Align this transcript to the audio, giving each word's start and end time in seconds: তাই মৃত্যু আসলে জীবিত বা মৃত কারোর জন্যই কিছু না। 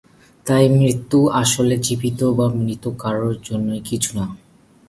তাই 0.45 0.65
মৃত্যু 0.69 1.19
আসলে 1.33 1.75
জীবিত 1.77 2.19
বা 2.37 2.47
মৃত 2.55 2.83
কারোর 2.99 3.35
জন্যই 3.43 3.81
কিছু 3.81 4.11
না। 4.17 4.25